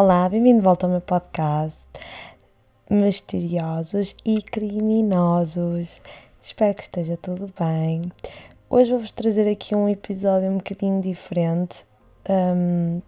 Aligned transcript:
Olá, 0.00 0.28
bem-vindo 0.28 0.60
de 0.60 0.64
volta 0.64 0.86
ao 0.86 0.92
meu 0.92 1.00
podcast 1.00 1.88
Misteriosos 2.88 4.14
e 4.24 4.40
Criminosos. 4.40 6.00
Espero 6.40 6.72
que 6.72 6.82
esteja 6.82 7.16
tudo 7.16 7.52
bem. 7.58 8.12
Hoje 8.70 8.90
vou-vos 8.90 9.10
trazer 9.10 9.50
aqui 9.50 9.74
um 9.74 9.88
episódio 9.88 10.50
um 10.50 10.58
bocadinho 10.58 11.00
diferente. 11.00 11.84
Um, 12.30 13.02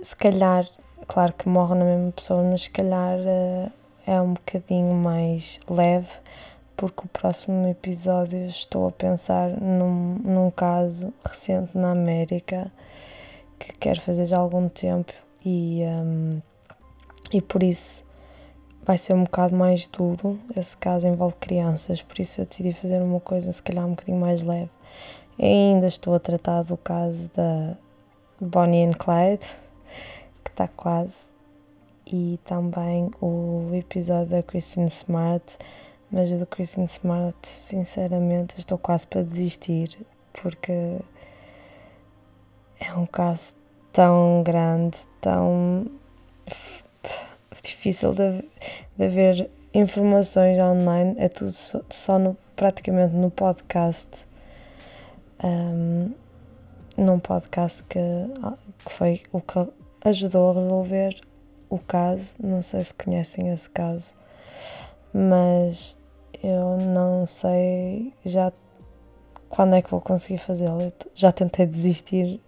se 0.00 0.14
calhar, 0.14 0.64
claro 1.08 1.32
que 1.32 1.48
morro 1.48 1.74
na 1.74 1.84
mesma 1.84 2.12
pessoa, 2.12 2.44
mas 2.44 2.62
se 2.62 2.70
calhar 2.70 3.18
uh, 3.18 3.72
é 4.06 4.20
um 4.20 4.34
bocadinho 4.34 4.94
mais 4.94 5.58
leve, 5.68 6.12
porque 6.76 7.04
o 7.04 7.08
próximo 7.08 7.66
episódio 7.66 8.46
estou 8.46 8.86
a 8.86 8.92
pensar 8.92 9.60
num, 9.60 10.20
num 10.24 10.52
caso 10.52 11.12
recente 11.24 11.76
na 11.76 11.90
América 11.90 12.70
que 13.58 13.72
quero 13.78 14.00
fazer 14.00 14.26
já 14.26 14.36
há 14.36 14.40
algum 14.40 14.68
tempo 14.68 15.12
e, 15.44 15.82
um, 15.84 16.40
e 17.32 17.40
por 17.40 17.62
isso 17.62 18.04
vai 18.84 18.96
ser 18.96 19.14
um 19.14 19.24
bocado 19.24 19.54
mais 19.54 19.86
duro. 19.86 20.38
Esse 20.56 20.76
caso 20.76 21.06
envolve 21.06 21.36
crianças, 21.40 22.02
por 22.02 22.18
isso 22.20 22.40
eu 22.40 22.46
decidi 22.46 22.72
fazer 22.72 23.02
uma 23.02 23.20
coisa 23.20 23.52
se 23.52 23.62
calhar 23.62 23.84
um 23.84 23.90
bocadinho 23.90 24.18
mais 24.18 24.42
leve. 24.42 24.70
Ainda 25.38 25.86
estou 25.86 26.14
a 26.14 26.18
tratar 26.18 26.62
do 26.62 26.76
caso 26.76 27.30
da 27.30 27.76
Bonnie 28.40 28.84
and 28.84 28.92
Clyde, 28.92 29.46
que 30.42 30.50
está 30.50 30.66
quase, 30.68 31.28
e 32.06 32.40
também 32.44 33.10
o 33.20 33.70
episódio 33.74 34.30
da 34.30 34.42
Christine 34.42 34.88
Smart, 34.88 35.58
mas 36.10 36.32
o 36.32 36.38
do 36.38 36.46
Christine 36.46 36.86
Smart, 36.86 37.36
sinceramente, 37.46 38.58
estou 38.58 38.78
quase 38.78 39.06
para 39.06 39.22
desistir, 39.22 39.98
porque 40.32 40.98
é 42.80 42.92
um 42.94 43.06
caso 43.06 43.52
tão 43.92 44.42
grande, 44.42 44.98
tão 45.20 45.86
difícil 47.62 48.14
de, 48.14 48.44
de 48.96 49.04
haver 49.04 49.50
informações 49.74 50.58
online, 50.58 51.14
é 51.18 51.28
tudo 51.28 51.52
só, 51.52 51.80
só 51.90 52.18
no, 52.18 52.36
praticamente 52.56 53.14
no 53.14 53.30
podcast. 53.30 54.26
Um, 55.42 56.12
num 56.96 57.20
podcast 57.20 57.84
que, 57.84 58.00
que 58.84 58.92
foi 58.92 59.22
o 59.32 59.40
que 59.40 59.70
ajudou 60.04 60.50
a 60.50 60.54
resolver 60.62 61.20
o 61.70 61.78
caso. 61.78 62.34
Não 62.42 62.60
sei 62.60 62.82
se 62.82 62.92
conhecem 62.92 63.48
esse 63.52 63.70
caso, 63.70 64.12
mas 65.14 65.96
eu 66.42 66.76
não 66.78 67.24
sei 67.24 68.12
já 68.24 68.52
quando 69.48 69.76
é 69.76 69.82
que 69.82 69.90
vou 69.90 70.00
conseguir 70.00 70.38
fazê-lo. 70.38 70.88
Já 71.14 71.30
tentei 71.30 71.66
desistir 71.66 72.40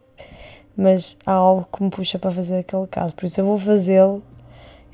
mas 0.76 1.16
há 1.26 1.32
algo 1.32 1.68
que 1.72 1.82
me 1.82 1.90
puxa 1.90 2.18
para 2.18 2.30
fazer 2.30 2.58
aquele 2.58 2.86
caso, 2.86 3.14
por 3.14 3.24
isso 3.24 3.40
eu 3.40 3.44
vou 3.44 3.56
fazê-lo, 3.56 4.22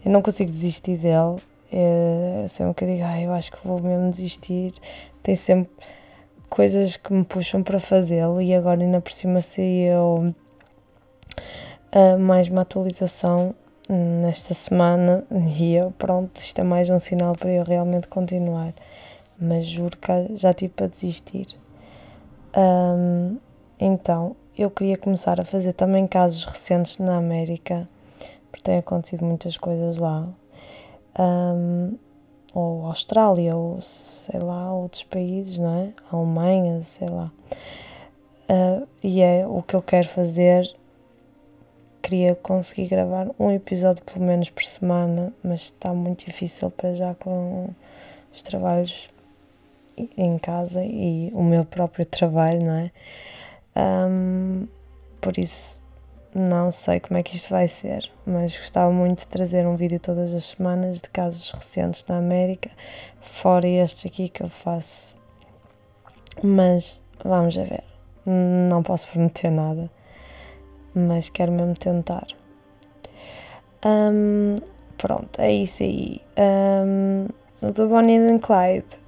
eu 0.04 0.10
não 0.10 0.22
consigo 0.22 0.50
desistir 0.50 0.96
dele, 0.96 1.40
é 1.72 2.46
sempre 2.48 2.74
que 2.74 2.84
eu 2.84 2.88
digo, 2.88 3.02
ah, 3.04 3.20
eu 3.20 3.32
acho 3.32 3.52
que 3.52 3.58
vou 3.66 3.80
mesmo 3.80 4.10
desistir, 4.10 4.72
tem 5.22 5.34
sempre 5.34 5.70
coisas 6.48 6.96
que 6.96 7.12
me 7.12 7.24
puxam 7.24 7.62
para 7.62 7.78
fazê-lo 7.78 8.40
e 8.40 8.54
agora 8.54 8.80
ainda 8.80 9.00
por 9.00 9.12
cima 9.12 9.40
saiu 9.40 10.34
uh, 11.94 12.18
mais 12.18 12.48
uma 12.48 12.62
atualização 12.62 13.54
nesta 13.88 14.54
semana. 14.54 15.24
E 15.58 15.74
eu, 15.74 15.92
pronto, 15.92 16.36
isto 16.36 16.60
é 16.60 16.64
mais 16.64 16.88
um 16.90 16.98
sinal 16.98 17.34
para 17.34 17.50
eu 17.50 17.64
realmente 17.64 18.08
continuar, 18.08 18.72
mas 19.38 19.66
juro 19.66 19.96
que 19.96 20.36
já 20.36 20.52
tive 20.52 20.72
para 20.74 20.86
desistir. 20.86 21.46
Um, 22.56 23.38
então, 23.78 24.36
eu 24.56 24.70
queria 24.70 24.96
começar 24.96 25.40
a 25.40 25.44
fazer 25.44 25.74
também 25.74 26.06
casos 26.06 26.44
recentes 26.44 26.98
na 26.98 27.16
América, 27.16 27.88
porque 28.50 28.62
tem 28.62 28.78
acontecido 28.78 29.24
muitas 29.24 29.56
coisas 29.56 29.98
lá. 29.98 30.26
Um, 31.18 31.96
ou 32.54 32.86
Austrália, 32.86 33.54
ou 33.54 33.80
sei 33.82 34.40
lá, 34.40 34.72
outros 34.72 35.02
países, 35.02 35.58
não 35.58 35.78
é? 35.78 35.92
Alemanha, 36.10 36.82
sei 36.82 37.08
lá. 37.08 37.30
Uh, 38.48 38.86
e 39.02 39.20
é 39.20 39.46
o 39.46 39.62
que 39.62 39.76
eu 39.76 39.82
quero 39.82 40.08
fazer. 40.08 40.74
Queria 42.00 42.34
conseguir 42.34 42.86
gravar 42.86 43.28
um 43.38 43.50
episódio 43.50 44.02
pelo 44.04 44.24
menos 44.24 44.48
por 44.48 44.64
semana, 44.64 45.34
mas 45.42 45.62
está 45.62 45.92
muito 45.92 46.24
difícil 46.24 46.70
para 46.70 46.94
já 46.94 47.14
com 47.14 47.68
os 48.32 48.40
trabalhos 48.42 49.10
em 50.16 50.38
casa 50.38 50.82
e 50.82 51.30
o 51.34 51.42
meu 51.42 51.64
próprio 51.64 52.06
trabalho, 52.06 52.64
não 52.64 52.74
é? 52.74 52.90
Um, 53.76 54.66
por 55.20 55.36
isso, 55.38 55.80
não 56.34 56.70
sei 56.70 57.00
como 57.00 57.18
é 57.18 57.22
que 57.22 57.36
isto 57.36 57.50
vai 57.50 57.68
ser, 57.68 58.10
mas 58.26 58.56
gostava 58.56 58.90
muito 58.90 59.20
de 59.20 59.28
trazer 59.28 59.66
um 59.66 59.76
vídeo 59.76 60.00
todas 60.00 60.32
as 60.34 60.44
semanas 60.44 61.02
de 61.02 61.10
casos 61.10 61.50
recentes 61.50 62.04
na 62.08 62.18
América, 62.18 62.70
fora 63.20 63.66
estes 63.66 64.06
aqui 64.06 64.28
que 64.28 64.42
eu 64.42 64.48
faço. 64.48 65.16
Mas 66.42 67.00
vamos 67.24 67.56
a 67.58 67.64
ver. 67.64 67.84
Não 68.24 68.82
posso 68.82 69.08
prometer 69.08 69.50
nada, 69.50 69.90
mas 70.94 71.28
quero 71.28 71.52
mesmo 71.52 71.74
tentar. 71.74 72.26
Um, 73.84 74.56
pronto, 74.98 75.40
é 75.40 75.52
isso 75.52 75.82
aí. 75.82 76.20
Um, 76.36 77.28
do 77.60 77.88
Bonnie 77.88 78.18
and 78.18 78.38
Clyde 78.38 79.05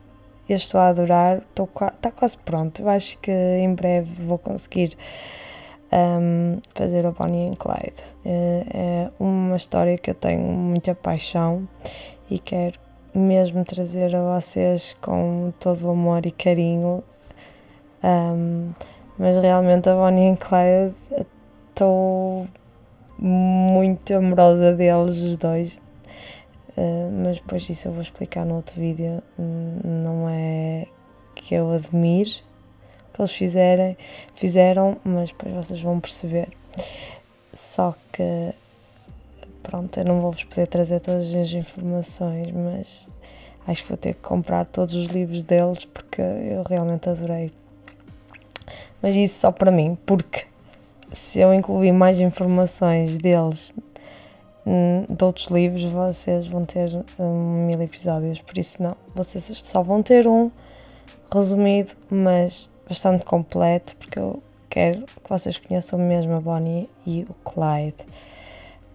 eu 0.48 0.56
estou 0.56 0.81
a 0.81 0.88
adorar, 0.88 1.38
estou, 1.38 1.69
está 1.94 2.10
quase 2.10 2.36
pronto. 2.38 2.82
Eu 2.82 2.88
acho 2.88 3.19
que 3.19 3.31
em 3.31 3.75
breve 3.75 4.22
vou 4.22 4.38
conseguir 4.38 4.97
um, 5.92 6.59
fazer 6.75 7.06
o 7.06 7.12
Bonnie 7.12 7.48
and 7.48 7.54
Clyde. 7.54 8.03
É, 8.25 8.64
é 8.72 9.10
uma 9.19 9.56
história 9.56 9.97
que 9.98 10.10
eu 10.10 10.14
tenho 10.14 10.41
muita 10.41 10.94
paixão 10.94 11.69
e 12.31 12.38
quero 12.38 12.78
mesmo 13.14 13.64
trazer 13.64 14.14
a 14.14 14.36
vocês 14.36 14.97
com 15.00 15.53
todo 15.60 15.86
o 15.86 15.91
amor 15.91 16.25
e 16.26 16.31
carinho. 16.31 17.03
Um, 18.03 18.70
mas 19.19 19.36
realmente 19.36 19.88
a 19.88 19.94
Bonnie 19.94 20.28
and 20.28 20.36
Clyde 20.36 20.94
estou 21.70 22.47
muito 23.19 24.15
amorosa 24.15 24.72
deles, 24.72 25.16
os 25.19 25.36
dois. 25.36 25.80
Uh, 26.78 27.11
mas 27.25 27.39
depois 27.39 27.69
isso 27.69 27.89
eu 27.89 27.93
vou 27.93 28.03
explicar 28.03 28.47
no 28.47 28.55
outro 28.55 28.81
vídeo. 28.81 29.21
Não 29.37 30.28
é 30.28 30.87
que 31.34 31.53
eu 31.53 31.72
admire 31.72 32.31
o 33.09 33.12
que 33.15 33.21
eles 33.21 33.33
fizerem, 33.33 33.99
fizeram, 34.37 34.97
mas 35.03 35.31
depois 35.31 35.53
vocês 35.55 35.83
vão 35.83 35.99
perceber. 35.99 36.49
Só 37.53 37.97
que, 38.12 38.55
pronto, 39.61 39.99
eu 39.99 40.05
não 40.05 40.21
vou-vos 40.21 40.44
poder 40.44 40.69
trazer 40.69 41.00
todas 41.00 41.34
as 41.34 41.50
informações, 41.50 42.53
mas 42.53 43.09
acho 43.66 43.83
que 43.83 43.89
vou 43.89 43.99
ter 43.99 44.15
que 44.15 44.21
comprar 44.21 44.65
todos 44.65 44.95
os 44.95 45.09
livros 45.09 45.43
deles 45.43 45.84
porque 45.84 46.22
eu 46.22 46.62
realmente 46.62 47.09
adorei. 47.09 47.50
Mas 49.03 49.16
isso 49.16 49.41
só 49.41 49.50
para 49.50 49.72
mim, 49.72 49.99
porque 50.06 50.47
se 51.10 51.41
eu 51.41 51.53
incluir 51.53 51.91
mais 51.91 52.21
informações 52.21 53.19
deles 53.19 53.75
Hum, 53.75 53.88
de 55.09 55.25
outros 55.25 55.47
livros, 55.47 55.83
vocês 55.84 56.47
vão 56.47 56.65
ter 56.65 56.91
um, 57.19 57.67
mil 57.67 57.81
episódios, 57.83 58.41
por 58.41 58.59
isso 58.59 58.83
não. 58.83 58.97
Vocês 59.15 59.45
só 59.65 59.83
vão 59.83 60.03
ter 60.03 60.27
um 60.27 60.51
resumido, 61.33 61.93
mas 62.11 62.71
bastante 62.89 63.25
completo, 63.25 63.97
porque 63.97 64.19
eu 64.19 64.43
quero 64.69 65.07
que 65.07 65.28
vocês 65.28 65.59
conheçam 65.59 65.99
mesmo 65.99 66.34
a 66.34 66.41
Bonnie 66.41 66.89
e 67.07 67.27
o 67.28 67.34
Clyde. 67.45 68.05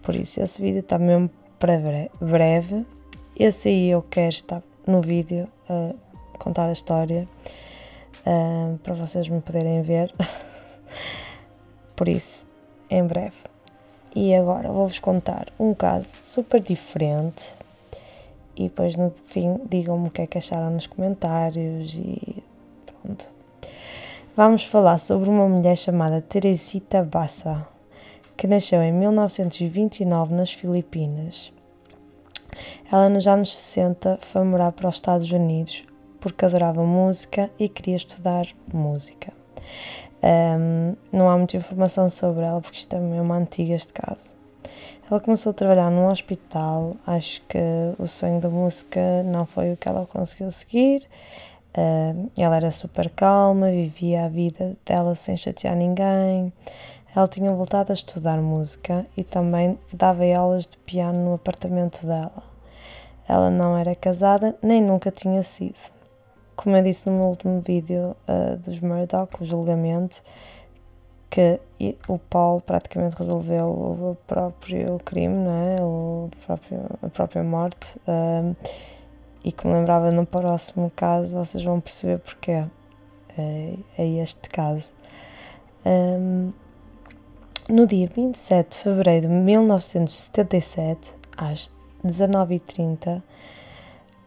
Por 0.02 0.14
isso, 0.14 0.40
esse 0.40 0.60
vídeo 0.60 0.80
está 0.80 0.98
mesmo 0.98 1.30
para 1.58 1.78
breve. 2.20 2.86
Esse 3.38 3.68
aí 3.68 3.90
eu 3.90 4.02
quero 4.02 4.28
estar 4.28 4.62
no 4.86 5.00
vídeo 5.00 5.48
a 5.68 5.94
contar 6.38 6.68
a 6.68 6.72
história 6.72 7.28
uh, 8.26 8.78
para 8.78 8.94
vocês 8.94 9.28
me 9.28 9.40
poderem 9.40 9.82
ver. 9.82 10.12
Por 11.96 12.08
isso, 12.08 12.46
em 12.90 13.04
breve. 13.06 13.43
E 14.14 14.34
agora 14.34 14.70
vou-vos 14.70 14.98
contar 14.98 15.48
um 15.58 15.74
caso 15.74 16.18
super 16.22 16.60
diferente 16.60 17.52
e 18.56 18.64
depois 18.64 18.94
no 18.96 19.10
fim 19.10 19.60
digam-me 19.68 20.06
o 20.06 20.10
que 20.10 20.22
é 20.22 20.26
que 20.26 20.38
acharam 20.38 20.70
nos 20.70 20.86
comentários 20.86 21.94
e 21.94 22.42
pronto. 22.86 23.28
Vamos 24.36 24.64
falar 24.64 24.98
sobre 24.98 25.28
uma 25.28 25.48
mulher 25.48 25.76
chamada 25.76 26.20
Teresita 26.20 27.02
Bassa, 27.02 27.66
que 28.36 28.46
nasceu 28.46 28.82
em 28.82 28.92
1929 28.92 30.34
nas 30.34 30.52
Filipinas. 30.52 31.52
Ela 32.90 33.08
nos 33.08 33.26
anos 33.26 33.54
60 33.56 34.18
foi 34.20 34.44
morar 34.44 34.72
para 34.72 34.88
os 34.88 34.94
Estados 34.94 35.30
Unidos 35.32 35.84
porque 36.20 36.44
adorava 36.44 36.82
música 36.84 37.50
e 37.58 37.68
queria 37.68 37.96
estudar 37.96 38.46
música. 38.72 39.32
Um, 40.24 40.96
não 41.12 41.28
há 41.28 41.36
muita 41.36 41.58
informação 41.58 42.08
sobre 42.08 42.44
ela, 42.44 42.58
porque 42.58 42.78
isto 42.78 42.96
é 42.96 42.98
mesmo 42.98 43.30
antiga 43.34 43.74
este 43.74 43.92
caso. 43.92 44.32
Ela 45.10 45.20
começou 45.20 45.50
a 45.50 45.52
trabalhar 45.52 45.90
num 45.90 46.08
hospital, 46.08 46.96
acho 47.06 47.42
que 47.42 47.58
o 47.98 48.06
sonho 48.06 48.40
da 48.40 48.48
música 48.48 49.22
não 49.24 49.44
foi 49.44 49.74
o 49.74 49.76
que 49.76 49.86
ela 49.86 50.06
conseguiu 50.06 50.50
seguir. 50.50 51.06
Uh, 51.76 52.30
ela 52.38 52.56
era 52.56 52.70
super 52.70 53.10
calma, 53.10 53.70
vivia 53.70 54.24
a 54.24 54.28
vida 54.28 54.74
dela 54.86 55.14
sem 55.14 55.36
chatear 55.36 55.76
ninguém. 55.76 56.50
Ela 57.14 57.28
tinha 57.28 57.52
voltado 57.52 57.92
a 57.92 57.94
estudar 57.94 58.38
música 58.38 59.04
e 59.14 59.22
também 59.22 59.78
dava 59.92 60.24
aulas 60.34 60.66
de 60.66 60.78
piano 60.78 61.18
no 61.22 61.34
apartamento 61.34 62.06
dela. 62.06 62.42
Ela 63.28 63.50
não 63.50 63.76
era 63.76 63.94
casada 63.94 64.56
nem 64.62 64.80
nunca 64.80 65.10
tinha 65.10 65.42
sido. 65.42 65.92
Como 66.56 66.76
eu 66.76 66.82
disse 66.82 67.08
no 67.08 67.16
meu 67.16 67.26
último 67.26 67.60
vídeo 67.60 68.16
uh, 68.28 68.56
dos 68.58 68.80
Murdoch, 68.80 69.40
o 69.40 69.44
julgamento, 69.44 70.22
que 71.34 71.60
o 72.06 72.16
Paul 72.16 72.60
praticamente 72.60 73.16
resolveu 73.16 73.66
o 73.66 74.16
próprio 74.26 75.00
crime, 75.04 75.34
não 75.34 75.50
é? 75.50 75.82
o 75.82 76.30
próprio, 76.46 76.80
a 77.02 77.08
própria 77.08 77.42
morte. 77.42 78.00
Um, 78.06 78.54
e 79.42 79.50
como 79.50 79.74
lembrava 79.74 80.10
no 80.12 80.24
próximo 80.24 80.92
caso, 80.94 81.36
vocês 81.36 81.62
vão 81.64 81.80
perceber 81.80 82.18
porquê. 82.18 82.64
É, 83.36 83.74
é 83.98 84.06
este 84.22 84.48
caso. 84.48 84.88
Um, 85.84 86.52
no 87.68 87.86
dia 87.86 88.08
27 88.14 88.70
de 88.70 88.82
fevereiro 88.82 89.26
de 89.26 89.34
1977, 89.34 91.14
às 91.36 91.68
19h30, 92.04 93.22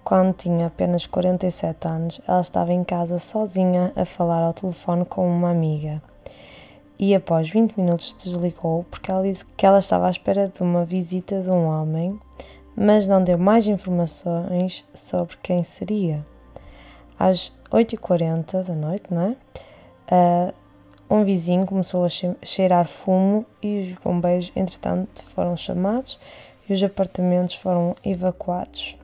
quando 0.07 0.33
tinha 0.35 0.67
apenas 0.67 1.05
47 1.05 1.85
anos, 1.85 2.21
ela 2.25 2.39
estava 2.39 2.71
em 2.71 2.81
casa 2.81 3.19
sozinha 3.19 3.91
a 3.93 4.05
falar 4.05 4.41
ao 4.41 4.53
telefone 4.53 5.03
com 5.03 5.27
uma 5.27 5.51
amiga 5.51 6.01
e 6.97 7.13
após 7.13 7.49
20 7.49 7.75
minutos 7.77 8.15
desligou 8.17 8.85
porque 8.89 9.11
ela 9.11 9.23
disse 9.23 9.45
que 9.57 9.65
ela 9.65 9.79
estava 9.79 10.07
à 10.07 10.09
espera 10.09 10.47
de 10.47 10.63
uma 10.63 10.85
visita 10.85 11.41
de 11.41 11.49
um 11.49 11.65
homem, 11.65 12.17
mas 12.73 13.05
não 13.05 13.21
deu 13.21 13.37
mais 13.37 13.67
informações 13.67 14.85
sobre 14.93 15.35
quem 15.43 15.61
seria. 15.61 16.25
Às 17.19 17.51
8h40 17.69 18.63
da 18.63 18.73
noite, 18.73 19.13
não 19.13 19.21
é? 19.23 19.35
Uh, 20.09 20.53
um 21.09 21.25
vizinho 21.25 21.65
começou 21.65 22.05
a 22.05 22.09
cheirar 22.45 22.87
fumo 22.87 23.45
e 23.61 23.81
os 23.81 23.95
bombeiros, 23.95 24.53
entretanto, 24.55 25.21
foram 25.23 25.57
chamados 25.57 26.17
e 26.69 26.71
os 26.71 26.81
apartamentos 26.81 27.55
foram 27.55 27.93
evacuados. 28.05 28.97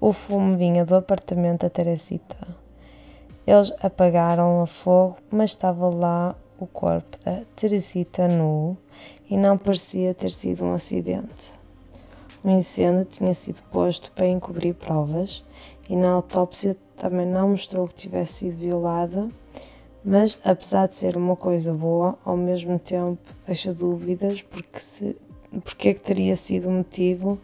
O 0.00 0.12
fumo 0.12 0.56
vinha 0.56 0.84
do 0.84 0.94
apartamento 0.94 1.62
da 1.62 1.70
Teresita. 1.70 2.36
Eles 3.44 3.72
apagaram 3.82 4.62
o 4.62 4.66
fogo, 4.66 5.16
mas 5.28 5.50
estava 5.50 5.88
lá 5.88 6.36
o 6.56 6.68
corpo 6.68 7.18
da 7.24 7.42
Teresita 7.56 8.28
nu 8.28 8.76
e 9.28 9.36
não 9.36 9.58
parecia 9.58 10.14
ter 10.14 10.30
sido 10.30 10.64
um 10.64 10.72
acidente. 10.72 11.50
O 12.44 12.48
incêndio 12.48 13.04
tinha 13.06 13.34
sido 13.34 13.60
posto 13.72 14.12
para 14.12 14.28
encobrir 14.28 14.72
provas 14.72 15.42
e 15.88 15.96
na 15.96 16.10
autópsia 16.10 16.76
também 16.96 17.26
não 17.26 17.48
mostrou 17.48 17.88
que 17.88 17.94
tivesse 17.94 18.34
sido 18.34 18.58
violada, 18.58 19.28
mas 20.04 20.38
apesar 20.44 20.86
de 20.86 20.94
ser 20.94 21.16
uma 21.16 21.34
coisa 21.34 21.72
boa, 21.74 22.16
ao 22.24 22.36
mesmo 22.36 22.78
tempo 22.78 23.18
deixa 23.44 23.74
dúvidas 23.74 24.42
porque, 24.42 24.78
se, 24.78 25.16
porque 25.64 25.88
é 25.88 25.94
que 25.94 26.00
teria 26.00 26.36
sido 26.36 26.68
o 26.68 26.72
motivo 26.72 27.36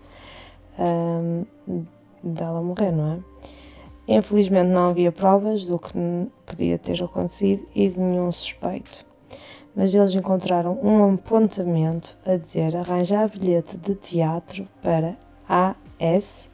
um, 0.78 1.44
dela 2.24 2.62
morrer, 2.62 2.90
não 2.90 3.12
é? 3.14 3.18
Infelizmente 4.06 4.68
não 4.68 4.86
havia 4.86 5.10
provas 5.10 5.66
do 5.66 5.78
que 5.78 5.92
podia 6.44 6.78
ter 6.78 7.02
acontecido 7.02 7.66
e 7.74 7.88
de 7.88 7.98
nenhum 7.98 8.30
suspeito. 8.30 9.06
Mas 9.74 9.94
eles 9.94 10.14
encontraram 10.14 10.78
um 10.82 11.14
apontamento 11.14 12.16
a 12.24 12.36
dizer 12.36 12.76
arranjar 12.76 13.28
bilhete 13.28 13.76
de 13.76 13.94
teatro 13.94 14.68
para 14.82 15.16
AS, 15.48 16.50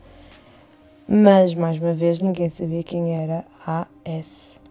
mas 1.06 1.54
mais 1.54 1.78
uma 1.78 1.92
vez 1.92 2.20
ninguém 2.20 2.48
sabia 2.48 2.82
quem 2.82 3.14
era 3.14 3.44
AS. 3.66 4.62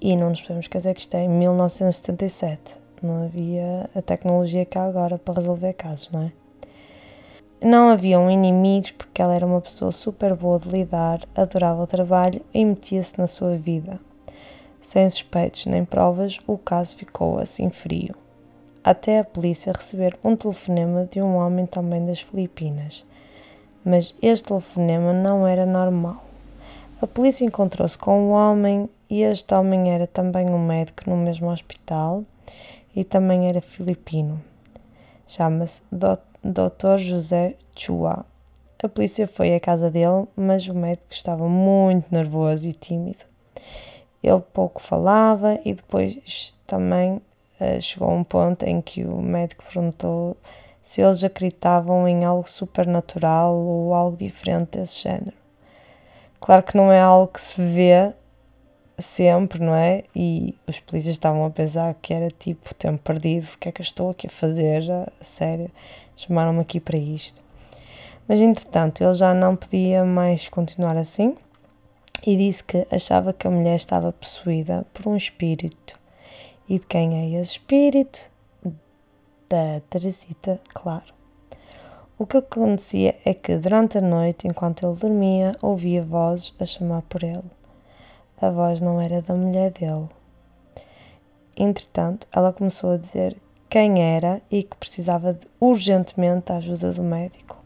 E 0.00 0.16
não 0.16 0.30
nos 0.30 0.40
podemos 0.40 0.64
esquecer 0.64 0.94
que 0.94 1.00
isto 1.00 1.16
é 1.16 1.24
em 1.24 1.28
1977. 1.28 2.78
Não 3.02 3.24
havia 3.24 3.90
a 3.94 4.00
tecnologia 4.00 4.64
que 4.64 4.78
há 4.78 4.84
agora 4.84 5.18
para 5.18 5.34
resolver 5.34 5.72
casos, 5.72 6.10
não 6.12 6.22
é? 6.22 6.32
Não 7.60 7.88
haviam 7.88 8.30
inimigos 8.30 8.92
porque 8.92 9.20
ela 9.20 9.34
era 9.34 9.44
uma 9.44 9.60
pessoa 9.60 9.90
super 9.90 10.32
boa 10.36 10.60
de 10.60 10.68
lidar, 10.68 11.20
adorava 11.34 11.82
o 11.82 11.86
trabalho 11.88 12.40
e 12.54 12.64
metia-se 12.64 13.18
na 13.18 13.26
sua 13.26 13.56
vida. 13.56 13.98
Sem 14.80 15.10
suspeitos 15.10 15.66
nem 15.66 15.84
provas, 15.84 16.38
o 16.46 16.56
caso 16.56 16.96
ficou 16.96 17.36
assim 17.40 17.68
frio. 17.68 18.14
Até 18.84 19.18
a 19.18 19.24
polícia 19.24 19.72
receber 19.72 20.16
um 20.22 20.36
telefonema 20.36 21.04
de 21.10 21.20
um 21.20 21.34
homem 21.34 21.66
também 21.66 22.06
das 22.06 22.20
Filipinas. 22.20 23.04
Mas 23.84 24.14
este 24.22 24.46
telefonema 24.46 25.12
não 25.12 25.44
era 25.44 25.66
normal. 25.66 26.24
A 27.02 27.08
polícia 27.08 27.44
encontrou-se 27.44 27.98
com 27.98 28.28
um 28.28 28.30
homem 28.30 28.88
e 29.10 29.22
este 29.22 29.52
homem 29.52 29.90
era 29.90 30.06
também 30.06 30.48
um 30.48 30.64
médico 30.64 31.10
no 31.10 31.16
mesmo 31.16 31.50
hospital 31.50 32.22
e 32.94 33.02
também 33.02 33.48
era 33.48 33.60
filipino. 33.60 34.40
Chama-se 35.26 35.82
Dr. 35.90 36.27
Dr. 36.42 36.98
José 36.98 37.56
Chua. 37.74 38.24
A 38.82 38.88
polícia 38.88 39.26
foi 39.26 39.54
à 39.54 39.60
casa 39.60 39.90
dele, 39.90 40.26
mas 40.36 40.68
o 40.68 40.74
médico 40.74 41.08
estava 41.10 41.48
muito 41.48 42.06
nervoso 42.12 42.68
e 42.68 42.72
tímido. 42.72 43.24
Ele 44.22 44.40
pouco 44.52 44.80
falava 44.80 45.58
e 45.64 45.74
depois 45.74 46.54
também 46.66 47.20
uh, 47.60 47.80
chegou 47.80 48.10
um 48.10 48.22
ponto 48.22 48.64
em 48.64 48.80
que 48.80 49.04
o 49.04 49.20
médico 49.20 49.64
perguntou 49.64 50.36
se 50.82 51.02
eles 51.02 51.22
acreditavam 51.22 52.08
em 52.08 52.24
algo 52.24 52.48
supernatural 52.48 53.54
ou 53.54 53.92
algo 53.92 54.16
diferente 54.16 54.78
desse 54.78 55.02
género. 55.02 55.36
Claro 56.40 56.62
que 56.62 56.76
não 56.76 56.90
é 56.90 57.00
algo 57.00 57.32
que 57.32 57.40
se 57.40 57.60
vê 57.60 58.12
sempre, 58.96 59.60
não 59.60 59.74
é? 59.74 60.04
E 60.14 60.54
os 60.66 60.80
polícias 60.80 61.14
estavam 61.14 61.44
a 61.44 61.50
pensar 61.50 61.94
que 62.00 62.14
era 62.14 62.30
tipo 62.30 62.74
tempo 62.74 63.02
perdido, 63.02 63.44
o 63.44 63.58
que 63.58 63.68
é 63.68 63.72
que 63.72 63.80
eu 63.80 63.84
estou 63.84 64.10
aqui 64.10 64.26
a 64.26 64.30
fazer, 64.30 64.82
a 64.90 65.06
sério, 65.20 65.70
chamaram-me 66.20 66.60
aqui 66.60 66.80
para 66.80 66.98
isto. 66.98 67.40
Mas 68.26 68.40
entretanto, 68.40 69.02
ele 69.02 69.14
já 69.14 69.32
não 69.32 69.56
podia 69.56 70.04
mais 70.04 70.48
continuar 70.48 70.96
assim 70.96 71.34
e 72.26 72.36
disse 72.36 72.62
que 72.62 72.86
achava 72.90 73.32
que 73.32 73.46
a 73.46 73.50
mulher 73.50 73.76
estava 73.76 74.12
possuída 74.12 74.84
por 74.92 75.08
um 75.08 75.16
espírito. 75.16 75.98
E 76.68 76.78
de 76.78 76.86
quem 76.86 77.14
é 77.14 77.40
esse 77.40 77.52
espírito? 77.52 78.30
Da 79.48 79.80
Teresita, 79.88 80.60
claro. 80.74 81.14
O 82.18 82.26
que 82.26 82.36
acontecia 82.36 83.16
é 83.24 83.32
que 83.32 83.56
durante 83.56 83.96
a 83.96 84.02
noite, 84.02 84.46
enquanto 84.46 84.86
ele 84.86 84.96
dormia, 84.96 85.52
ouvia 85.62 86.02
vozes 86.02 86.52
a 86.60 86.66
chamar 86.66 87.02
por 87.02 87.22
ele 87.22 87.58
a 88.40 88.50
voz 88.50 88.80
não 88.80 89.00
era 89.00 89.20
da 89.20 89.34
mulher 89.34 89.72
dele. 89.72 90.08
Entretanto, 91.56 92.28
ela 92.32 92.52
começou 92.52 92.92
a 92.92 92.96
dizer 92.96 93.36
quem 93.68 94.02
era 94.02 94.40
e 94.50 94.62
que 94.62 94.76
precisava 94.76 95.34
de, 95.34 95.46
urgentemente 95.60 96.46
da 96.46 96.56
ajuda 96.56 96.92
do 96.92 97.02
médico. 97.02 97.56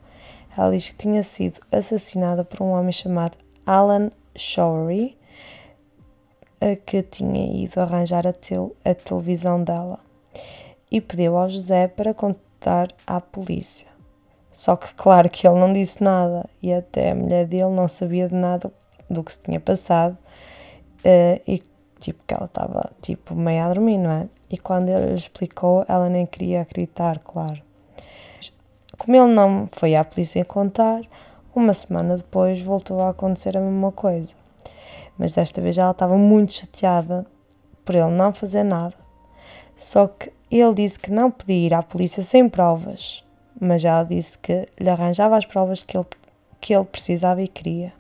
Ela 0.57 0.71
diz 0.71 0.91
que 0.91 0.97
tinha 0.97 1.23
sido 1.23 1.61
assassinada 1.71 2.45
por 2.45 2.63
um 2.63 2.71
homem 2.73 2.93
chamado 2.93 3.39
Alan 3.65 4.11
Showery, 4.37 5.17
que 6.87 7.03
tinha 7.03 7.65
ido 7.65 7.81
arranjar 7.81 8.27
a, 8.27 8.33
tel 8.33 8.77
a 8.85 8.95
televisão 8.95 9.65
dela 9.65 9.99
e 10.91 11.01
pediu 11.01 11.37
ao 11.37 11.49
José 11.49 11.89
para 11.89 12.15
contar 12.15 12.89
à 13.07 13.21
polícia. 13.21 13.89
Só 14.53 14.77
que, 14.77 14.95
claro, 14.95 15.29
que 15.29 15.47
ele 15.47 15.59
não 15.59 15.73
disse 15.73 16.05
nada 16.05 16.49
e 16.63 16.73
até 16.73 17.11
a 17.11 17.15
mulher 17.15 17.47
dele 17.47 17.71
não 17.71 17.89
sabia 17.89 18.29
de 18.29 18.35
nada 18.35 18.73
do 19.11 19.25
que 19.25 19.33
se 19.33 19.43
tinha 19.43 19.59
passado 19.59 20.17
Uh, 21.03 21.43
e 21.49 21.59
tipo 22.03 22.23
que 22.27 22.35
ela 22.35 22.47
estava 22.47 22.91
tipo 23.01 23.35
meio 23.35 23.65
a 23.65 23.73
dormir, 23.73 23.99
não 23.99 24.11
é? 24.11 24.29
E 24.51 24.59
quando 24.59 24.89
ele 24.89 25.07
lhe 25.07 25.17
explicou, 25.17 25.85
ela 25.89 26.09
nem 26.09 26.27
queria 26.27 26.63
acreditar, 26.63 27.19
claro. 27.21 27.63
Como 28.99 29.17
ele 29.17 29.33
não 29.33 29.67
foi 29.71 29.95
à 29.95 30.05
polícia 30.05 30.45
contar, 30.45 31.03
uma 31.55 31.73
semana 31.73 32.17
depois 32.17 32.61
voltou 32.61 33.01
a 33.01 33.11
acontecer 33.11 33.57
a 33.57 33.61
mesma 33.61 33.93
coisa. 33.93 34.35
Mas 35.19 35.33
desta 35.33 35.61
vez 35.61 35.79
ela 35.79 35.91
estava 35.93 36.17
muito 36.17 36.53
chateada 36.53 37.27
por 37.85 37.95
ele 37.95 38.11
não 38.11 38.33
fazer 38.33 38.63
nada. 38.63 38.95
Só 39.77 40.07
que 40.07 40.33
ele 40.51 40.75
disse 40.75 41.01
que 41.01 41.11
não 41.11 41.31
podia 41.31 41.67
ir 41.67 41.75
à 41.75 41.83
polícia 41.83 42.23
sem 42.23 42.49
provas, 42.49 43.25
mas 43.61 43.85
ela 43.85 44.05
disse 44.05 44.39
que 44.39 44.67
lhe 44.79 44.91
arranjava 44.91 45.37
as 45.37 45.47
provas 45.47 45.83
que 45.83 45.97
ele, 45.97 46.07
que 46.61 46.75
ele 46.75 46.85
precisava 46.85 47.43
e 47.43 47.49
queria. 47.49 47.93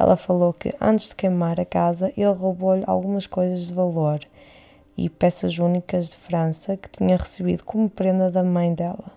Ela 0.00 0.16
falou 0.16 0.54
que 0.54 0.74
antes 0.80 1.10
de 1.10 1.14
queimar 1.14 1.60
a 1.60 1.64
casa, 1.66 2.10
ele 2.16 2.32
roubou-lhe 2.32 2.82
algumas 2.86 3.26
coisas 3.26 3.66
de 3.66 3.74
valor 3.74 4.18
e 4.96 5.10
peças 5.10 5.58
únicas 5.58 6.08
de 6.08 6.16
França 6.16 6.74
que 6.74 6.88
tinha 6.88 7.18
recebido 7.18 7.62
como 7.64 7.90
prenda 7.90 8.30
da 8.30 8.42
mãe 8.42 8.72
dela 8.72 9.12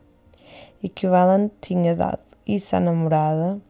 e 0.83 0.89
que 0.89 1.07
o 1.07 1.15
Alan 1.15 1.49
tinha 1.61 1.95
dado 1.95 2.19
isso 2.45 2.75
à 2.75 2.81
namorada 2.81 3.61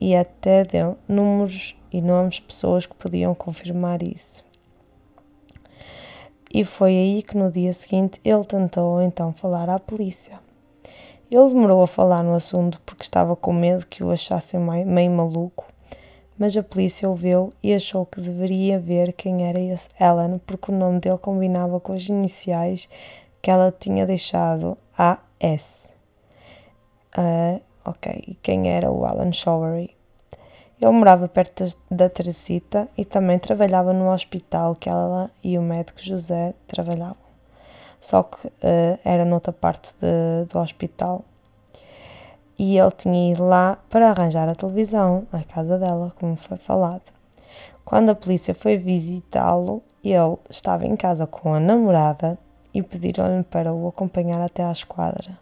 e 0.00 0.16
até 0.16 0.64
deu 0.64 0.98
números 1.06 1.76
e 1.92 2.02
nomes 2.02 2.34
de 2.34 2.42
pessoas 2.42 2.86
que 2.86 2.94
podiam 2.96 3.36
confirmar 3.36 4.02
isso. 4.02 4.44
E 6.52 6.64
foi 6.64 6.90
aí 6.90 7.22
que 7.22 7.36
no 7.36 7.52
dia 7.52 7.72
seguinte 7.72 8.20
ele 8.24 8.44
tentou 8.44 9.00
então 9.00 9.32
falar 9.32 9.70
à 9.70 9.78
polícia. 9.78 10.40
Ele 11.30 11.50
demorou 11.50 11.84
a 11.84 11.86
falar 11.86 12.24
no 12.24 12.34
assunto 12.34 12.80
porque 12.80 13.04
estava 13.04 13.36
com 13.36 13.52
medo 13.52 13.86
que 13.86 14.02
o 14.02 14.10
achassem 14.10 14.58
meio 14.58 15.10
maluco 15.12 15.67
mas 16.38 16.56
a 16.56 16.62
polícia 16.62 17.10
o 17.10 17.14
viu 17.14 17.52
e 17.62 17.74
achou 17.74 18.06
que 18.06 18.20
deveria 18.20 18.78
ver 18.78 19.12
quem 19.12 19.48
era 19.48 19.58
esse 19.58 19.88
Alan, 19.98 20.38
porque 20.46 20.70
o 20.70 20.74
nome 20.74 21.00
dele 21.00 21.18
combinava 21.18 21.80
com 21.80 21.92
as 21.92 22.08
iniciais 22.08 22.88
que 23.42 23.50
ela 23.50 23.74
tinha 23.76 24.06
deixado 24.06 24.78
AS. 24.96 25.92
Uh, 27.16 27.60
ok, 27.84 28.24
e 28.28 28.34
quem 28.36 28.70
era 28.70 28.90
o 28.90 29.04
Alan 29.04 29.32
Showery? 29.32 29.96
Ele 30.80 30.92
morava 30.92 31.26
perto 31.26 31.64
da 31.90 32.08
Teresita 32.08 32.88
e 32.96 33.04
também 33.04 33.36
trabalhava 33.38 33.92
no 33.92 34.12
hospital 34.12 34.76
que 34.76 34.88
ela 34.88 35.28
e 35.42 35.58
o 35.58 35.62
médico 35.62 36.00
José 36.00 36.54
trabalhavam. 36.68 37.16
Só 38.00 38.22
que 38.22 38.46
uh, 38.46 38.98
era 39.04 39.24
noutra 39.24 39.52
parte 39.52 39.92
de, 40.00 40.44
do 40.52 40.58
hospital. 40.60 41.24
E 42.58 42.76
ele 42.76 42.90
tinha 42.90 43.32
ido 43.32 43.46
lá 43.46 43.78
para 43.88 44.10
arranjar 44.10 44.48
a 44.48 44.54
televisão, 44.54 45.26
a 45.32 45.42
casa 45.44 45.78
dela, 45.78 46.12
como 46.18 46.34
foi 46.34 46.56
falado. 46.56 47.12
Quando 47.84 48.10
a 48.10 48.14
polícia 48.14 48.52
foi 48.52 48.76
visitá-lo, 48.76 49.82
ele 50.02 50.36
estava 50.50 50.84
em 50.84 50.96
casa 50.96 51.26
com 51.26 51.54
a 51.54 51.60
namorada 51.60 52.36
e 52.74 52.82
pediram-lhe 52.82 53.44
para 53.44 53.72
o 53.72 53.88
acompanhar 53.88 54.40
até 54.40 54.64
à 54.64 54.72
esquadra. 54.72 55.38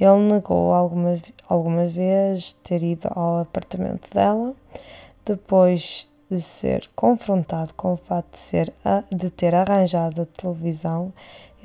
Ele 0.00 0.32
negou 0.32 0.72
alguma, 0.72 1.16
alguma 1.48 1.86
vez 1.86 2.54
ter 2.64 2.82
ido 2.82 3.08
ao 3.14 3.40
apartamento 3.40 4.12
dela, 4.12 4.54
depois 5.24 6.10
de 6.30 6.40
ser 6.40 6.88
confrontado 6.96 7.74
com 7.74 7.92
o 7.92 7.96
fato 7.96 8.32
de, 8.32 8.38
ser 8.38 8.72
a, 8.84 9.04
de 9.10 9.30
ter 9.30 9.54
arranjado 9.54 10.22
a 10.22 10.26
televisão, 10.26 11.12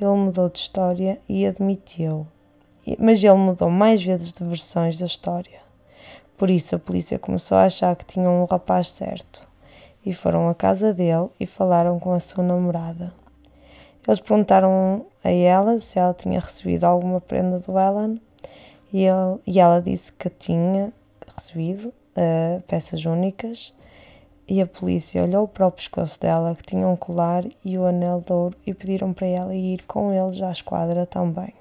ele 0.00 0.10
mudou 0.10 0.48
de 0.48 0.58
história 0.58 1.18
e 1.28 1.46
admitiu. 1.46 2.26
Mas 2.98 3.22
ele 3.22 3.34
mudou 3.34 3.68
mais 3.68 4.02
vezes 4.02 4.32
de 4.32 4.44
versões 4.44 4.98
da 4.98 5.06
história. 5.06 5.60
Por 6.36 6.48
isso 6.50 6.76
a 6.76 6.78
polícia 6.78 7.18
começou 7.18 7.58
a 7.58 7.64
achar 7.64 7.96
que 7.96 8.04
tinham 8.04 8.42
um 8.42 8.44
rapaz 8.44 8.90
certo 8.90 9.48
e 10.06 10.14
foram 10.14 10.48
à 10.48 10.54
casa 10.54 10.94
dele 10.94 11.28
e 11.38 11.46
falaram 11.46 11.98
com 11.98 12.12
a 12.12 12.20
sua 12.20 12.44
namorada. 12.44 13.12
Eles 14.06 14.20
perguntaram 14.20 15.04
a 15.22 15.30
ela 15.30 15.78
se 15.78 15.98
ela 15.98 16.14
tinha 16.14 16.40
recebido 16.40 16.84
alguma 16.84 17.20
prenda 17.20 17.58
do 17.58 17.76
Alan 17.76 18.16
e, 18.92 19.04
ele, 19.04 19.38
e 19.46 19.60
ela 19.60 19.82
disse 19.82 20.12
que 20.12 20.30
tinha 20.30 20.92
recebido 21.26 21.88
uh, 21.88 22.62
peças 22.66 23.04
únicas 23.04 23.74
e 24.48 24.62
a 24.62 24.66
polícia 24.66 25.22
olhou 25.22 25.46
para 25.46 25.66
o 25.66 25.70
pescoço 25.70 26.18
dela 26.18 26.54
que 26.56 26.62
tinha 26.62 26.88
um 26.88 26.96
colar 26.96 27.44
e 27.62 27.76
o 27.76 27.84
anel 27.84 28.22
de 28.24 28.32
ouro 28.32 28.56
e 28.66 28.72
pediram 28.72 29.12
para 29.12 29.26
ela 29.26 29.54
ir 29.54 29.82
com 29.82 30.10
eles 30.10 30.40
à 30.40 30.50
esquadra 30.50 31.04
também. 31.04 31.52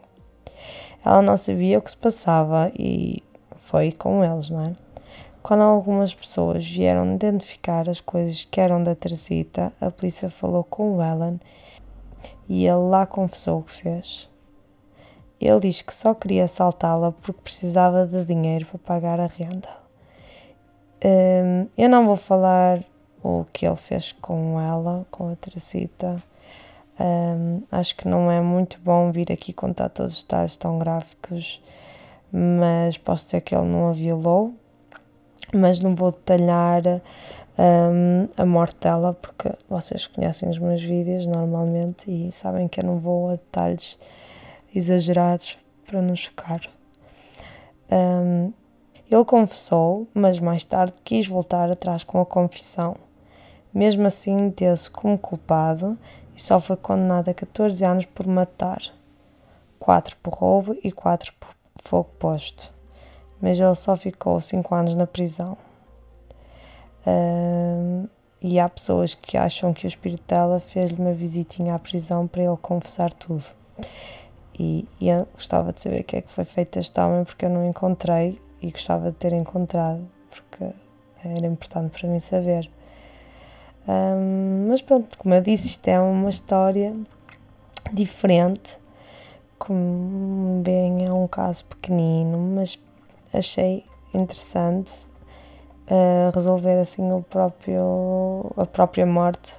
Ela 1.03 1.21
não 1.21 1.37
sabia 1.37 1.77
o 1.77 1.81
que 1.81 1.91
se 1.91 1.97
passava 1.97 2.71
e 2.77 3.23
foi 3.55 3.91
com 3.91 4.23
eles, 4.23 4.49
não 4.49 4.61
é? 4.61 4.75
Quando 5.41 5.61
algumas 5.61 6.13
pessoas 6.13 6.65
vieram 6.67 7.15
identificar 7.15 7.89
as 7.89 8.01
coisas 8.01 8.43
que 8.43 8.59
eram 8.59 8.83
da 8.83 8.93
Teresita, 8.93 9.71
a 9.79 9.89
polícia 9.89 10.29
falou 10.29 10.63
com 10.63 10.97
o 10.97 11.01
Alan 11.01 11.39
e 12.49 12.65
ele 12.65 12.89
lá 12.89 13.05
confessou 13.05 13.59
o 13.59 13.63
que 13.63 13.71
fez. 13.71 14.29
Ele 15.39 15.59
diz 15.59 15.81
que 15.81 15.93
só 15.93 16.13
queria 16.13 16.45
assaltá-la 16.45 17.11
porque 17.11 17.41
precisava 17.41 18.05
de 18.05 18.25
dinheiro 18.25 18.65
para 18.65 18.79
pagar 18.79 19.19
a 19.19 19.27
renda. 19.27 19.69
Um, 21.05 21.67
eu 21.77 21.87
não 21.87 22.05
vou 22.05 22.15
falar 22.15 22.83
o 23.23 23.45
que 23.53 23.67
ele 23.67 23.75
fez 23.75 24.11
com 24.13 24.59
ela, 24.59 25.05
com 25.11 25.29
a 25.29 25.35
Teresita. 25.35 26.21
Um, 26.99 27.61
acho 27.71 27.95
que 27.95 28.07
não 28.07 28.31
é 28.31 28.41
muito 28.41 28.79
bom 28.81 29.11
vir 29.11 29.31
aqui 29.31 29.53
contar 29.53 29.89
todos 29.89 30.17
os 30.17 30.23
detalhes 30.23 30.57
tão 30.57 30.79
gráficos, 30.79 31.61
mas 32.31 32.97
posso 32.97 33.25
dizer 33.25 33.41
que 33.41 33.55
ele 33.55 33.67
não 33.67 33.89
a 33.89 33.91
violou. 33.93 34.53
Mas 35.53 35.79
não 35.79 35.95
vou 35.95 36.11
detalhar 36.11 36.83
um, 37.57 38.27
a 38.35 38.45
morte 38.45 38.77
dela, 38.81 39.13
porque 39.13 39.49
vocês 39.69 40.05
conhecem 40.07 40.49
os 40.49 40.59
meus 40.59 40.81
vídeos 40.81 41.25
normalmente 41.25 42.11
e 42.11 42.31
sabem 42.31 42.67
que 42.67 42.81
eu 42.81 42.85
não 42.85 42.99
vou 42.99 43.29
a 43.29 43.31
detalhes 43.33 43.97
exagerados 44.75 45.57
para 45.85 46.01
não 46.01 46.15
chocar. 46.15 46.61
Um, 47.89 48.51
ele 49.09 49.23
confessou, 49.23 50.05
mas 50.13 50.39
mais 50.39 50.65
tarde 50.65 50.93
quis 51.03 51.25
voltar 51.25 51.71
atrás 51.71 52.03
com 52.03 52.19
a 52.19 52.25
confissão. 52.25 52.97
Mesmo 53.73 54.05
assim, 54.05 54.49
deu-se 54.49 54.89
como 54.89 55.17
culpado 55.17 55.97
e 56.37 56.41
só 56.41 56.59
foi 56.59 56.77
condenado 56.77 57.29
a 57.29 57.33
14 57.33 57.83
anos 57.83 58.05
por 58.05 58.27
matar, 58.27 58.79
4 59.79 60.15
por 60.21 60.35
roubo 60.35 60.77
e 60.83 60.91
4 60.91 61.33
por 61.33 61.49
fogo 61.77 62.09
posto. 62.19 62.71
Mas 63.41 63.59
ele 63.59 63.73
só 63.73 63.97
ficou 63.97 64.39
5 64.39 64.75
anos 64.75 64.93
na 64.93 65.07
prisão. 65.07 65.57
E 68.39 68.59
há 68.59 68.69
pessoas 68.69 69.15
que 69.15 69.35
acham 69.35 69.73
que 69.73 69.85
o 69.85 69.87
espírito 69.87 70.23
dela 70.27 70.59
fez-lhe 70.59 71.01
uma 71.01 71.11
visitinha 71.11 71.73
à 71.73 71.79
prisão 71.79 72.27
para 72.27 72.43
ele 72.43 72.57
confessar 72.57 73.11
tudo. 73.11 73.43
E, 74.59 74.87
e, 75.01 75.09
eu 75.09 75.27
gostava 75.33 75.73
de 75.73 75.81
saber 75.81 76.01
o 76.01 76.03
que 76.03 76.17
é 76.17 76.21
que 76.21 76.31
foi 76.31 76.45
feito 76.45 76.77
este 76.77 76.99
homem 76.99 77.23
porque 77.23 77.45
eu 77.45 77.49
não 77.49 77.65
encontrei 77.65 78.39
e 78.61 78.69
gostava 78.71 79.11
de 79.11 79.17
ter 79.17 79.33
encontrado 79.33 80.07
porque 80.29 80.71
era 81.23 81.47
importante 81.47 81.99
para 81.99 82.09
mim 82.09 82.19
saber. 82.19 82.69
Um, 83.87 84.67
mas 84.69 84.81
pronto, 84.81 85.17
como 85.17 85.33
eu 85.33 85.41
disse, 85.41 85.67
isto 85.67 85.87
é 85.87 85.99
uma 85.99 86.29
história 86.29 86.95
diferente. 87.93 88.77
Como 89.57 90.61
bem 90.61 91.05
é 91.05 91.11
um 91.11 91.27
caso 91.27 91.65
pequenino, 91.65 92.37
mas 92.37 92.79
achei 93.33 93.83
interessante 94.13 94.91
uh, 95.89 96.31
resolver 96.33 96.79
assim 96.79 97.11
o 97.11 97.23
próprio, 97.23 98.51
a 98.55 98.65
própria 98.65 99.05
morte 99.05 99.55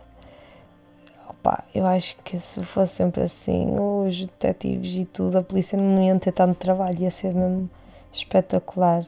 Pá, 1.43 1.63
eu 1.73 1.87
acho 1.87 2.17
que 2.25 2.39
se 2.39 2.63
fosse 2.65 2.97
sempre 2.97 3.23
assim, 3.23 3.77
os 3.79 4.27
detetives 4.27 4.97
e 4.97 5.05
tudo, 5.05 5.39
a 5.39 5.43
polícia 5.43 5.79
não 5.79 6.03
ia 6.03 6.19
ter 6.19 6.33
tanto 6.33 6.57
trabalho, 6.57 7.01
ia 7.01 7.11
ser 7.11 7.33
mesmo 7.33 7.71
espetacular 8.13 9.03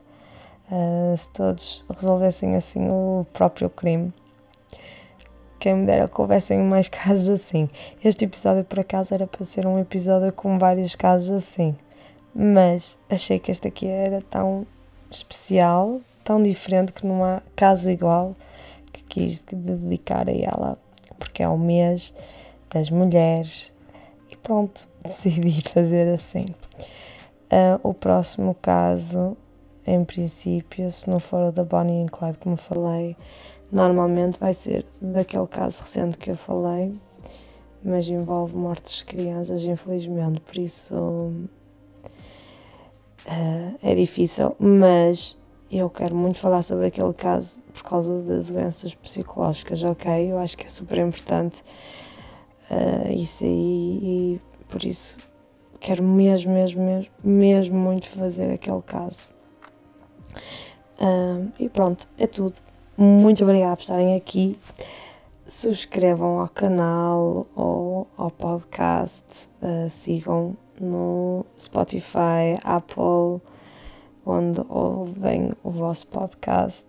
uh, 0.70 1.16
se 1.16 1.28
todos 1.30 1.84
resolvessem 1.90 2.54
assim 2.54 2.88
o 2.88 3.26
próprio 3.32 3.68
crime. 3.68 4.12
Quem 5.60 5.74
me 5.74 5.86
dera 5.86 6.08
que 6.08 6.20
houvessem 6.20 6.58
mais 6.58 6.88
casos 6.90 7.28
assim. 7.28 7.68
Este 8.02 8.24
episódio, 8.24 8.64
por 8.64 8.80
acaso, 8.80 9.14
era 9.14 9.26
para 9.26 9.44
ser 9.44 9.66
um 9.66 9.78
episódio 9.78 10.32
com 10.32 10.58
vários 10.58 10.96
casos 10.96 11.30
assim, 11.30 11.76
mas 12.34 12.98
achei 13.08 13.38
que 13.38 13.50
este 13.50 13.68
aqui 13.68 13.86
era 13.86 14.20
tão 14.22 14.66
especial, 15.10 16.00
tão 16.24 16.42
diferente, 16.42 16.92
que 16.92 17.06
não 17.06 17.22
há 17.22 17.42
caso 17.54 17.90
igual 17.90 18.34
que 18.92 19.04
quis 19.04 19.38
dedicar 19.40 20.28
a 20.28 20.32
ela 20.32 20.78
porque 21.20 21.42
é 21.42 21.48
o 21.48 21.58
mês 21.58 22.12
das 22.72 22.90
mulheres 22.90 23.72
e 24.30 24.36
pronto, 24.36 24.88
decidi 25.04 25.60
fazer 25.60 26.12
assim. 26.14 26.46
Uh, 27.52 27.78
o 27.82 27.92
próximo 27.92 28.56
caso, 28.60 29.36
em 29.86 30.04
princípio, 30.04 30.90
se 30.90 31.10
não 31.10 31.20
for 31.20 31.48
o 31.48 31.52
da 31.52 31.62
Bonnie 31.62 32.06
e 32.06 32.08
Clyde, 32.08 32.38
como 32.38 32.56
falei, 32.56 33.16
normalmente 33.70 34.38
vai 34.38 34.52
ser 34.52 34.84
daquele 35.00 35.46
caso 35.46 35.82
recente 35.82 36.18
que 36.18 36.30
eu 36.30 36.36
falei, 36.36 36.94
mas 37.82 38.08
envolve 38.08 38.54
mortes 38.56 38.98
de 38.98 39.06
crianças, 39.06 39.62
infelizmente, 39.62 40.40
por 40.40 40.58
isso 40.58 40.94
uh, 40.94 41.48
é 43.82 43.94
difícil, 43.94 44.54
mas 44.58 45.38
eu 45.70 45.88
quero 45.88 46.14
muito 46.14 46.38
falar 46.38 46.62
sobre 46.62 46.86
aquele 46.86 47.14
caso 47.14 47.60
por 47.72 47.84
causa 47.84 48.22
de 48.22 48.52
doenças 48.52 48.94
psicológicas, 48.94 49.82
ok? 49.82 50.32
Eu 50.32 50.38
acho 50.38 50.58
que 50.58 50.66
é 50.66 50.68
super 50.68 50.98
importante 50.98 51.62
uh, 52.70 53.12
isso 53.12 53.44
aí 53.44 53.98
e 54.02 54.40
por 54.68 54.84
isso 54.84 55.18
quero 55.78 56.02
mesmo, 56.02 56.52
mesmo, 56.52 56.82
mesmo, 56.82 57.10
mesmo 57.24 57.78
muito 57.78 58.08
fazer 58.08 58.52
aquele 58.52 58.82
caso. 58.82 59.32
Uh, 61.00 61.50
e 61.58 61.68
pronto, 61.68 62.06
é 62.18 62.26
tudo. 62.26 62.54
Muito 63.02 63.45
obrigada 63.45 63.76
por 63.76 63.80
estarem 63.80 64.14
aqui. 64.14 64.59
Subscrevam 65.47 66.38
ao 66.38 66.49
canal 66.50 67.47
ou 67.57 68.07
ao 68.14 68.30
podcast, 68.30 69.49
uh, 69.62 69.88
sigam 69.88 70.54
no 70.78 71.47
Spotify, 71.57 72.61
Apple 72.62 73.40
onde 74.26 74.61
ouvem 74.69 75.50
o 75.64 75.71
vosso 75.71 76.09
podcast 76.09 76.87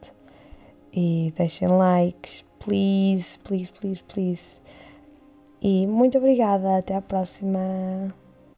e 0.94 1.34
deixem 1.38 1.70
likes, 1.70 2.44
please, 2.60 3.39
please, 3.39 3.72
please, 3.72 4.03
please. 4.03 4.60
E 5.62 5.88
muito 5.88 6.18
obrigada, 6.18 6.77
até 6.77 6.94
à 6.94 7.01
próxima. 7.01 8.13